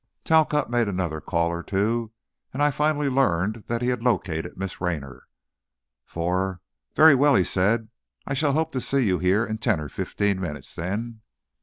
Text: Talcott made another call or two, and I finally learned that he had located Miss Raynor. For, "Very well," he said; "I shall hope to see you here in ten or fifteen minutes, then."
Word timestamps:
Talcott 0.23 0.67
made 0.71 0.87
another 0.87 1.21
call 1.21 1.49
or 1.49 1.61
two, 1.61 2.11
and 2.51 2.63
I 2.63 2.71
finally 2.71 3.07
learned 3.07 3.65
that 3.67 3.83
he 3.83 3.89
had 3.89 4.01
located 4.01 4.57
Miss 4.57 4.81
Raynor. 4.81 5.27
For, 6.07 6.59
"Very 6.95 7.13
well," 7.13 7.35
he 7.35 7.43
said; 7.43 7.89
"I 8.25 8.33
shall 8.33 8.53
hope 8.53 8.71
to 8.71 8.81
see 8.81 9.05
you 9.05 9.19
here 9.19 9.45
in 9.45 9.59
ten 9.59 9.79
or 9.79 9.89
fifteen 9.89 10.39
minutes, 10.41 10.73
then." 10.73 11.21